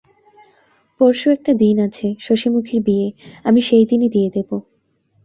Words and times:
পরশু 0.99 1.27
একটা 1.31 1.51
দিন 1.53 1.75
আছে–শশিমুখীর 1.79 2.81
বিয়ে 2.81 3.07
আমি 3.45 3.59
সেইদিনই 3.61 4.09
দিয়ে 4.09 4.29
দেব। 4.35 4.49